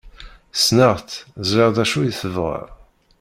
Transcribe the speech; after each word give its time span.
Ssneɣ-tt, 0.55 1.11
ẓriɣ 1.49 1.69
d 1.75 1.77
acu 1.83 1.99
i 2.03 2.11
tebɣa. 2.19 2.59